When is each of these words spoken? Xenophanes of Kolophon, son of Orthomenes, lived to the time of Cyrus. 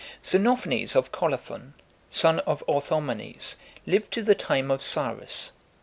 Xenophanes 0.25 0.95
of 0.95 1.11
Kolophon, 1.11 1.73
son 2.09 2.39
of 2.39 2.63
Orthomenes, 2.67 3.57
lived 3.85 4.11
to 4.13 4.23
the 4.23 4.33
time 4.33 4.71
of 4.71 4.81
Cyrus. 4.81 5.51